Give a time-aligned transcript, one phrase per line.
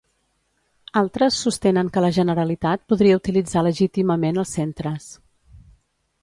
[1.01, 5.13] Altres sostenen que la Generalitat podia utilitzar legítimament els centres.